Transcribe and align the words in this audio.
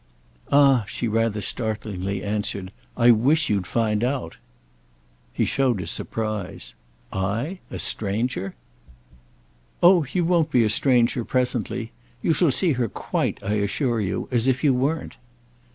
"Ah," 0.51 0.83
she 0.87 1.07
rather 1.07 1.41
startlingly 1.41 2.23
answered, 2.23 2.71
"I 2.97 3.11
wish 3.11 3.51
you'd 3.51 3.67
find 3.67 4.03
out!" 4.03 4.37
He 5.31 5.45
showed 5.45 5.79
his 5.79 5.91
surprise. 5.91 6.73
"I? 7.13 7.59
A 7.69 7.77
stranger?" 7.77 8.55
"Oh 9.83 10.03
you 10.11 10.25
won't 10.25 10.49
be 10.49 10.63
a 10.63 10.71
stranger—presently. 10.71 11.91
You 12.23 12.33
shall 12.33 12.51
see 12.51 12.71
her 12.71 12.89
quite, 12.89 13.37
I 13.43 13.53
assure 13.61 14.01
you, 14.01 14.27
as 14.31 14.47
if 14.47 14.63
you 14.63 14.73
weren't." 14.73 15.17